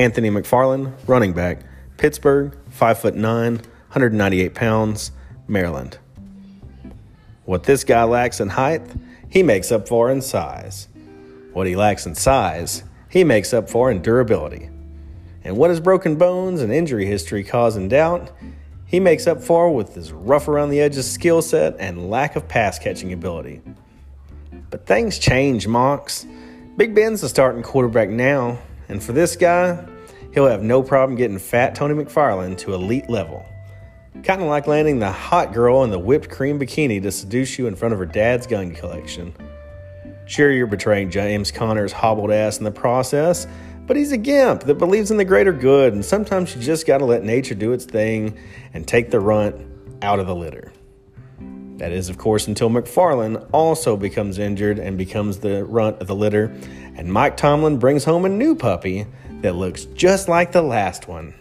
[0.00, 1.58] Anthony McFarland, running back,
[1.98, 5.12] Pittsburgh, 5'9, 198 pounds,
[5.46, 5.98] Maryland.
[7.44, 8.80] What this guy lacks in height,
[9.28, 10.88] he makes up for in size.
[11.52, 14.70] What he lacks in size, he makes up for in durability.
[15.44, 18.30] And what his broken bones and injury history cause in doubt,
[18.86, 22.48] he makes up for with his rough around the edges skill set and lack of
[22.48, 23.60] pass catching ability.
[24.70, 26.26] But things change, Mox.
[26.78, 29.86] Big Ben's the starting quarterback now, and for this guy,
[30.34, 33.46] he'll have no problem getting fat Tony McFarland to elite level.
[34.24, 37.68] Kind of like landing the hot girl in the whipped cream bikini to seduce you
[37.68, 39.32] in front of her dad's gun collection.
[40.26, 43.46] Sure, you're betraying James Conner's hobbled ass in the process,
[43.86, 47.04] but he's a gimp that believes in the greater good, and sometimes you just gotta
[47.04, 48.36] let nature do its thing
[48.74, 49.54] and take the runt
[50.02, 50.72] out of the litter.
[51.80, 56.14] That is, of course, until McFarland also becomes injured and becomes the runt of the
[56.14, 56.54] litter,
[56.94, 59.06] and Mike Tomlin brings home a new puppy
[59.40, 61.32] that looks just like the last one.